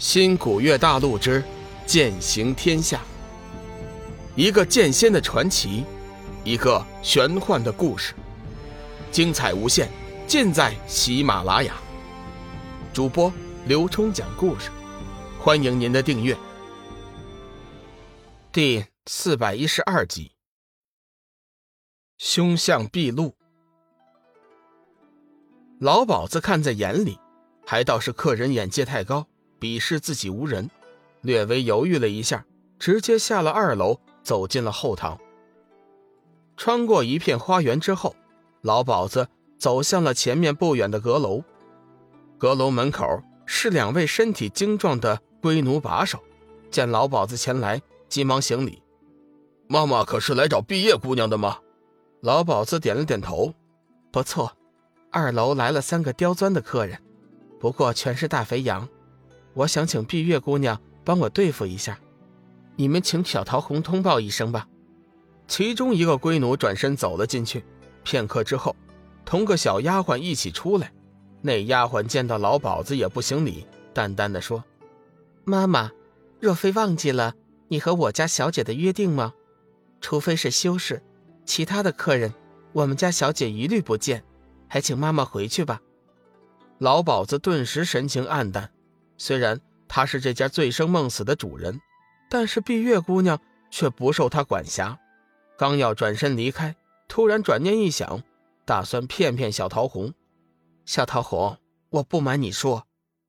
[0.00, 1.44] 新古月大陆之
[1.84, 3.02] 剑行天下，
[4.34, 5.84] 一个剑仙的传奇，
[6.42, 8.14] 一个玄幻的故事，
[9.12, 9.90] 精彩无限，
[10.26, 11.74] 尽在喜马拉雅。
[12.94, 13.30] 主播
[13.66, 14.70] 刘冲讲故事，
[15.38, 16.34] 欢迎您的订阅。
[18.50, 20.32] 第四百一十二集，
[22.16, 23.34] 凶相毕露。
[25.78, 27.18] 老鸨子看在眼里，
[27.66, 29.26] 还倒是客人眼界太高。
[29.60, 30.70] 鄙视自己无人，
[31.20, 32.44] 略微犹豫了一下，
[32.78, 35.20] 直接下了二楼，走进了后堂。
[36.56, 38.16] 穿过一片花园之后，
[38.62, 39.28] 老鸨子
[39.58, 41.44] 走向了前面不远的阁楼。
[42.38, 46.18] 阁楼门口是两位身体精壮的龟奴把守，
[46.70, 48.82] 见老鸨子前来，急忙行礼
[49.68, 51.58] ：“妈妈可是来找毕业姑娘的吗？”
[52.20, 53.54] 老鸨子点了点头
[54.12, 54.56] ：“不错，
[55.10, 56.98] 二楼来了三个刁钻的客人，
[57.58, 58.88] 不过全是大肥羊。”
[59.54, 61.98] 我想请碧月姑娘帮我对付一下，
[62.76, 64.68] 你们请小桃红通报一声吧。
[65.48, 67.64] 其中一个龟奴转身走了进去，
[68.04, 68.76] 片刻之后，
[69.24, 70.92] 同个小丫鬟一起出来。
[71.42, 74.62] 那丫鬟见到老鸨子也不行礼，淡淡的说
[75.44, 75.90] ：“妈妈，
[76.38, 77.34] 若非忘记了
[77.68, 79.32] 你和我家小姐的约定吗？
[80.00, 81.02] 除非是修士，
[81.44, 82.32] 其他的客人，
[82.72, 84.22] 我们家小姐一律不见。
[84.68, 85.80] 还请妈妈回去吧。”
[86.78, 88.70] 老鸨子顿时神情黯淡。
[89.20, 91.78] 虽然他是这家醉生梦死的主人，
[92.30, 93.38] 但是碧月姑娘
[93.70, 94.98] 却不受他管辖。
[95.58, 96.74] 刚要转身离开，
[97.06, 98.22] 突然转念一想，
[98.64, 100.14] 打算骗骗小桃红。
[100.86, 101.58] 小桃红，
[101.90, 102.86] 我不瞒你说，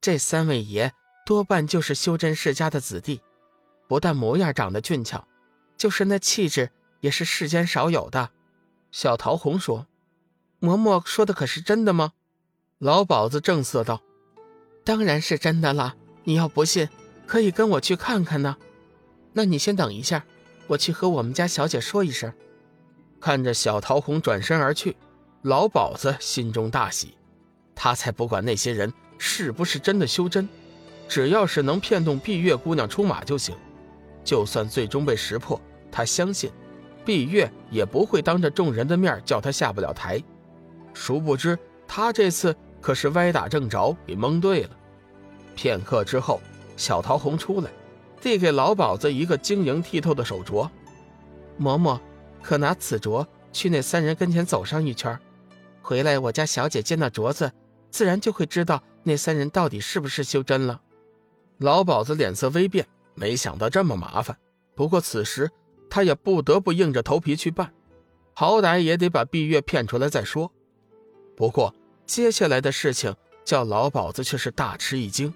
[0.00, 0.94] 这三位爷
[1.26, 3.20] 多半就是修真世家的子弟，
[3.86, 5.28] 不但模样长得俊俏，
[5.76, 8.30] 就是那气质也是世间少有的。
[8.90, 9.86] 小桃红说
[10.62, 12.14] ：“嬷嬷说的可是真的吗？”
[12.80, 14.00] 老鸨子正色道。
[14.84, 15.96] 当然是真的了。
[16.24, 16.88] 你要不信，
[17.26, 18.56] 可以跟我去看看呢。
[19.32, 20.24] 那你先等一下，
[20.66, 22.32] 我去和我们家小姐说一声。
[23.20, 24.96] 看着小桃红转身而去，
[25.42, 27.16] 老鸨子心中大喜。
[27.74, 30.48] 他才不管那些人是不是真的修真，
[31.08, 33.56] 只要是能骗动碧月姑娘出马就行。
[34.22, 36.50] 就算最终被识破，他相信
[37.04, 40.22] 碧月也不会当着众人的面叫他下不了台。
[40.92, 41.58] 殊不知，
[41.88, 42.54] 他这次。
[42.84, 44.70] 可是歪打正着，给蒙对了。
[45.54, 46.38] 片刻之后，
[46.76, 47.70] 小桃红出来，
[48.20, 50.68] 递给老鸨子一个晶莹剔透的手镯。
[51.58, 51.98] 嬷嬷，
[52.42, 55.18] 可拿此镯去那三人跟前走上一圈，
[55.80, 57.50] 回来我家小姐见到镯子，
[57.90, 60.82] 自然就会知道那三人到底是不是修真了。
[61.56, 64.36] 老鸨子脸色微变，没想到这么麻烦。
[64.74, 65.50] 不过此时
[65.88, 67.72] 他也不得不硬着头皮去办，
[68.34, 70.52] 好歹也得把碧月骗出来再说。
[71.34, 71.74] 不过。
[72.06, 75.32] 接下来的事情叫老鸨子却是大吃一惊。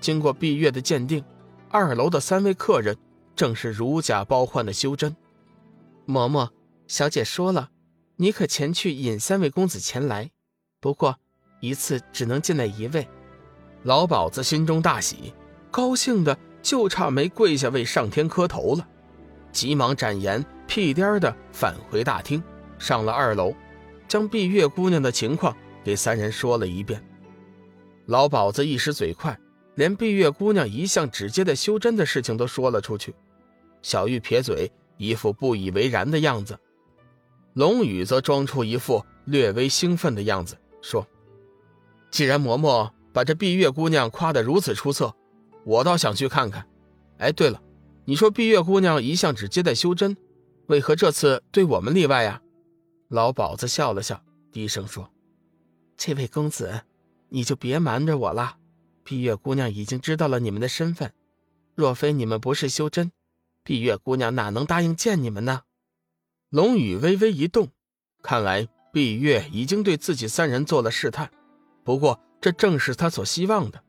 [0.00, 1.24] 经过闭月的鉴定，
[1.70, 2.96] 二楼的三位客人
[3.34, 5.16] 正是如假包换的修真。
[6.06, 6.50] 嬷嬷，
[6.86, 7.70] 小姐说了，
[8.16, 10.30] 你可前去引三位公子前来，
[10.80, 11.16] 不过
[11.60, 13.08] 一次只能进来一位。
[13.82, 15.32] 老鸨子心中大喜，
[15.70, 18.86] 高兴的就差没跪下为上天磕头了，
[19.52, 22.42] 急忙展颜屁颠的返回大厅，
[22.78, 23.54] 上了二楼，
[24.06, 25.56] 将碧月姑娘的情况。
[25.84, 27.04] 给三人说了一遍，
[28.06, 29.38] 老鸨子一时嘴快，
[29.74, 33.14] 连碧月姑娘一向只接待修真的事情都说了出去。
[33.82, 36.58] 小玉撇嘴，一副不以为然的样子。
[37.52, 41.06] 龙宇则装出一副略微兴奋的样子，说
[42.10, 45.14] ：“既然嬷嬷把这碧月姑娘夸得如此出色，
[45.64, 46.66] 我倒想去看看。
[47.18, 47.62] 哎，对了，
[48.06, 50.16] 你说碧月姑娘一向只接待修真，
[50.66, 52.40] 为何这次对我们例外呀？”
[53.08, 54.20] 老鸨子笑了笑，
[54.50, 55.08] 低声说。
[55.96, 56.82] 这位公子，
[57.28, 58.56] 你就别瞒着我了。
[59.02, 61.12] 碧月姑娘已经知道了你们的身份，
[61.74, 63.12] 若非你们不是修真，
[63.62, 65.62] 碧月姑娘哪能答应见你们呢？
[66.50, 67.68] 龙宇微微一动，
[68.22, 71.30] 看来碧月已经对自己三人做了试探。
[71.82, 73.82] 不过这正是他所希望的。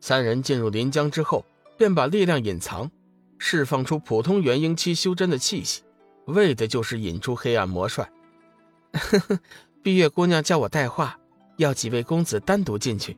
[0.00, 1.44] 三人进入临江之后，
[1.76, 2.90] 便把力量隐藏，
[3.38, 5.82] 释放出普通元婴期修真的气息，
[6.26, 8.08] 为的就是引出黑暗魔帅。
[8.92, 9.40] 呵呵，
[9.82, 11.18] 碧月姑娘叫我带话。
[11.56, 13.16] 要几位公子单独进去，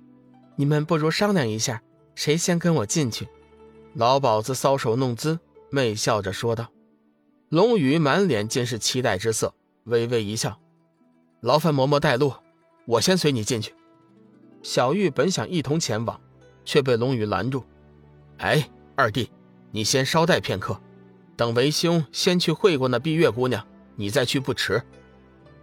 [0.56, 1.82] 你们不如商量一下，
[2.14, 3.28] 谁先跟我进去？
[3.94, 5.38] 老鸨子搔首弄姿，
[5.70, 6.70] 媚笑着说道。
[7.48, 9.54] 龙宇满脸尽是期待之色，
[9.84, 10.60] 微微一笑
[11.40, 12.32] ：“劳烦嬷嬷带路，
[12.86, 13.72] 我先随你进去。”
[14.62, 16.20] 小玉本想一同前往，
[16.64, 17.64] 却被龙宇拦住
[18.38, 19.30] ：“哎，二弟，
[19.70, 20.78] 你先稍待片刻，
[21.36, 24.82] 等为兄先去会过那碧月姑娘，你再去不迟。”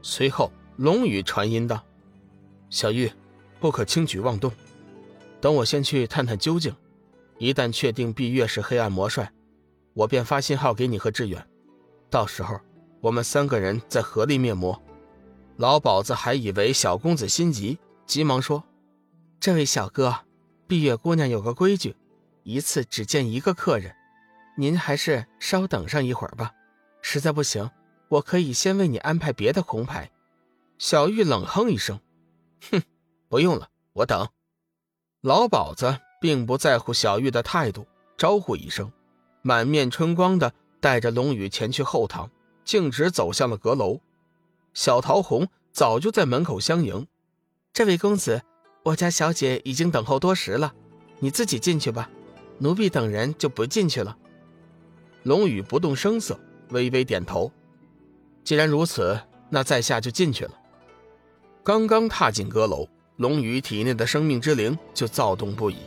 [0.02, 1.84] 随后，龙宇传音道。
[2.74, 3.12] 小玉，
[3.60, 4.52] 不可轻举妄动。
[5.40, 6.76] 等我先去探探究竟。
[7.38, 9.32] 一旦确定碧月是黑暗魔帅，
[9.94, 11.48] 我便发信号给你和志远，
[12.10, 12.60] 到时候
[13.00, 14.82] 我们三个人再合力灭魔。
[15.58, 17.78] 老鸨子还以为小公子心急，
[18.08, 18.64] 急忙说
[19.40, 20.22] ：“这位小哥，
[20.66, 21.96] 碧月姑娘有个规矩，
[22.42, 23.94] 一次只见一个客人，
[24.58, 26.52] 您还是稍等上一会儿吧。
[27.04, 27.70] 实在不行，
[28.08, 30.10] 我可以先为你安排别的红牌。”
[30.80, 32.00] 小玉冷哼一声
[32.72, 32.82] ：“哼，
[33.30, 34.28] 不用了，我等。”
[35.22, 37.88] 老鸨子并不在乎小玉的态度，
[38.18, 38.92] 招呼一声，
[39.42, 42.30] 满面春光的带着龙宇前去后堂，
[42.66, 44.00] 径直走向了阁楼。
[44.74, 47.08] 小桃红早就在门口相迎，
[47.72, 48.42] 这位公子，
[48.84, 50.74] 我家小姐已经等候多时了，
[51.20, 52.10] 你自己进去吧，
[52.60, 54.18] 奴婢等人就不进去了。
[55.24, 56.38] 龙宇不动声色，
[56.70, 57.52] 微微点头。
[58.44, 59.18] 既然如此，
[59.50, 60.52] 那在下就进去了。
[61.66, 65.78] 刚刚踏进阁楼，龙宇体内的生命之灵就躁动不已，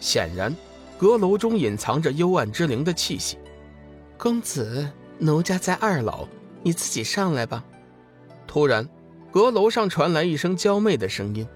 [0.00, 0.56] 显然，
[0.96, 3.36] 阁楼中隐藏着幽暗之灵的气息。
[4.16, 6.26] 公子，奴家在二楼，
[6.62, 7.62] 你自己上来吧。
[8.46, 8.88] 突然，
[9.30, 11.46] 阁楼上传来一声娇媚的声音，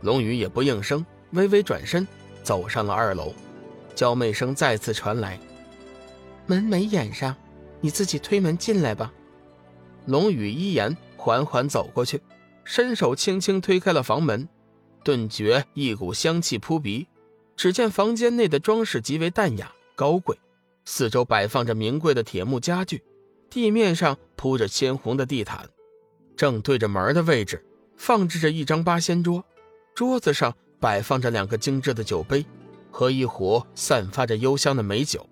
[0.00, 2.08] 龙宇也不应声，微微转身
[2.42, 3.34] 走上了二楼。
[3.94, 5.38] 娇媚声再次传来
[6.46, 7.36] ：“门没掩上，
[7.82, 9.12] 你自己推门进来吧。”
[10.06, 12.20] 龙宇依言缓缓走过去，
[12.64, 14.48] 伸手轻轻推开了房门，
[15.04, 17.06] 顿觉一股香气扑鼻。
[17.56, 20.36] 只见房间内的装饰极为淡雅高贵，
[20.84, 23.04] 四周摆放着名贵的铁木家具，
[23.48, 25.68] 地面上铺着鲜红的地毯。
[26.36, 27.64] 正对着门的位置，
[27.96, 29.44] 放置着一张八仙桌，
[29.94, 32.44] 桌子上摆放着两个精致的酒杯
[32.90, 35.24] 和一壶散发着幽香的美酒。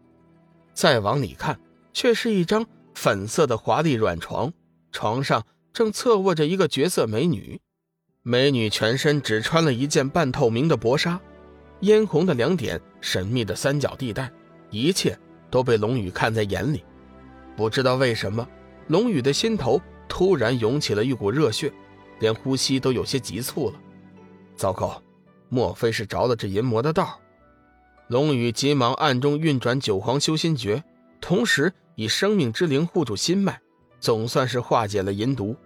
[0.73, 1.59] 再往里看，
[1.93, 2.65] 却是一张
[2.95, 4.53] 粉色的华丽软床，
[4.93, 7.61] 床上正侧卧着一个绝色美女。
[8.23, 11.21] 美女全身只穿了一件半透明的薄纱，
[11.81, 14.31] 嫣红的两点，神秘的三角地带，
[14.71, 15.19] 一切
[15.51, 16.85] 都被龙宇看在眼里。
[17.57, 18.47] 不知道为什么，
[18.89, 19.81] 龙宇的心头。
[20.09, 21.73] 突然涌起了一股热血，
[22.21, 23.81] 连呼吸都有些急促了。
[24.57, 25.03] 糟糕，
[25.49, 27.19] 莫非是着了这淫魔的道？
[28.09, 30.85] 龙宇急忙暗中运转九皇修心诀，
[31.19, 33.59] 同时以生命之灵护住心脉，
[34.03, 35.57] 总算是化解了淫毒。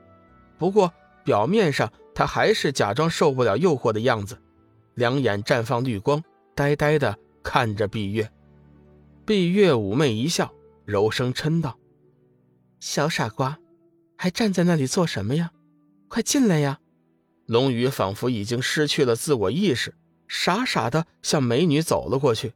[0.56, 0.92] 不过
[1.24, 4.40] 表面上他还是假装受不了诱惑的样子，
[4.94, 6.22] 两眼绽放绿光，
[6.54, 8.30] 呆呆的看着碧月。
[9.24, 10.52] 碧月妩媚一笑，
[10.84, 11.76] 柔声嗔道
[12.78, 13.58] ：“小傻瓜。”
[14.18, 15.50] 还站在那里做什么呀？
[16.08, 16.80] 快进来呀！
[17.44, 19.94] 龙宇仿佛已经失去了自我意识，
[20.26, 22.54] 傻傻的向美女走了过去。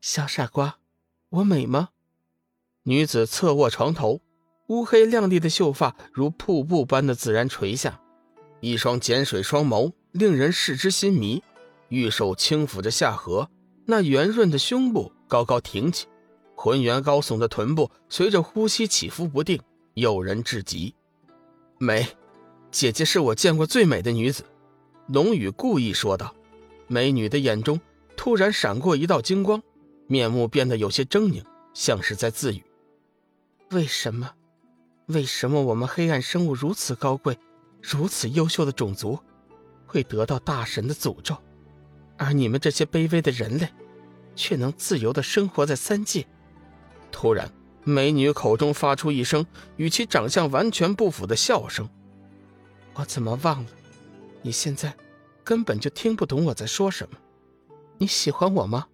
[0.00, 0.78] 小傻瓜，
[1.30, 1.88] 我美吗？
[2.84, 4.20] 女子侧卧床头，
[4.68, 8.00] 乌黑亮丽的秀发如瀑布般的自然垂下，
[8.60, 11.42] 一双碱水双眸令人视之心迷。
[11.88, 13.48] 玉手轻抚着下颌，
[13.86, 16.06] 那圆润的胸部高高挺起，
[16.54, 19.58] 浑圆高耸的臀部随着呼吸起伏不定。
[19.94, 20.94] 诱人至极，
[21.78, 22.06] 美，
[22.70, 24.44] 姐姐是我见过最美的女子。
[25.08, 26.34] 龙宇故意说道。
[26.90, 27.78] 美女的眼中
[28.16, 29.62] 突然闪过一道金光，
[30.06, 31.42] 面目变得有些狰狞，
[31.74, 32.62] 像是在自语
[33.72, 34.30] ：“为什么？
[35.08, 37.38] 为什么我们黑暗生物如此高贵、
[37.82, 39.18] 如此优秀的种族，
[39.86, 41.36] 会得到大神的诅咒，
[42.16, 43.68] 而你们这些卑微的人类，
[44.34, 46.26] 却能自由的生活在三界？”
[47.12, 47.52] 突然。
[47.84, 49.46] 美女口中发出一声
[49.76, 51.88] 与其长相完全不符的笑声。
[52.92, 53.70] 我怎么忘了？
[54.42, 54.94] 你现在
[55.42, 57.16] 根本就听不懂我在说什么。
[57.96, 58.88] 你喜欢我吗？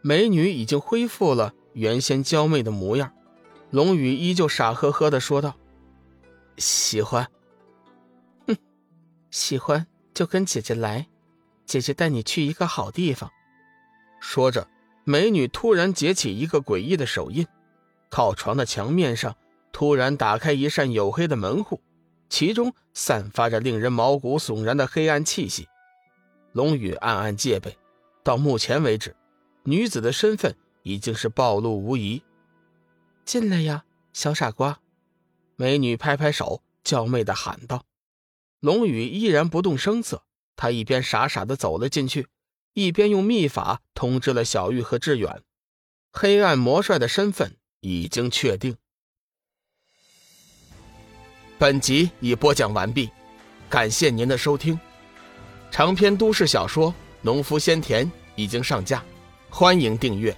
[0.00, 3.12] 美女已经恢复了原先娇媚的模样。
[3.70, 5.56] 龙宇依旧傻呵呵的说道
[6.58, 7.26] ：“喜欢。”
[8.48, 8.56] 哼，
[9.30, 11.06] 喜欢就跟姐姐来，
[11.66, 13.30] 姐姐带你去一个好地方。
[14.20, 14.66] 说着，
[15.04, 17.46] 美女突然结起一个诡异的手印。
[18.08, 19.36] 靠床的墙面上
[19.70, 21.80] 突然打开一扇黝黑的门户，
[22.28, 25.68] 其中散发着令人毛骨悚然的黑暗气息。
[26.52, 27.78] 龙宇暗暗戒备，
[28.24, 29.14] 到目前为止，
[29.62, 32.20] 女子的身份已经是暴露无遗。
[33.24, 34.80] 进来呀，小傻瓜！
[35.56, 37.84] 美女拍拍手，娇媚的喊道。
[38.60, 40.24] 龙宇依然不动声色，
[40.56, 42.28] 他一边傻傻的走了进去，
[42.74, 45.42] 一边用秘法通知了小玉和志远，
[46.12, 47.56] 黑暗魔帅的身份。
[47.82, 48.76] 已经确定。
[51.58, 53.08] 本集已播讲完毕，
[53.70, 54.78] 感谢您的收听。
[55.70, 56.90] 长篇都市小说
[57.22, 59.02] 《农夫先田》已经上架，
[59.48, 60.36] 欢迎订阅。